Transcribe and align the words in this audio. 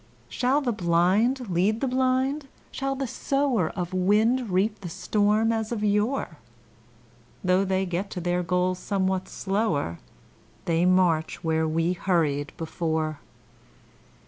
Shall 0.29 0.61
the 0.61 0.71
blind 0.71 1.47
lead 1.51 1.79
the 1.79 1.87
blind 1.87 2.47
shall 2.71 2.95
the 2.95 3.05
sower 3.05 3.69
Of 3.69 3.93
wind 3.93 4.49
reap 4.49 4.81
the 4.81 4.89
storm 4.89 5.51
as 5.51 5.71
of 5.71 5.83
yore? 5.83 6.37
Though 7.43 7.63
they 7.63 7.85
get 7.85 8.09
to 8.09 8.19
their 8.19 8.41
goal 8.41 8.73
somewhat 8.73 9.29
slower, 9.29 9.99
They 10.65 10.87
march 10.87 11.43
where 11.43 11.67
we 11.67 11.93
hurried 11.93 12.51
before. 12.57 13.19